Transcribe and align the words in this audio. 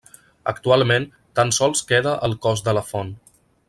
Actualment 0.51 1.05
tan 1.41 1.55
sols 1.59 1.87
queda 1.93 2.17
el 2.29 2.37
cos 2.47 2.69
de 2.71 2.79
la 2.81 2.89
font. 2.93 3.19